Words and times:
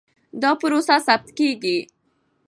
دا 0.41 0.51
پروسه 0.59 0.95
ثبت 1.07 1.27
کېږي. 1.39 1.77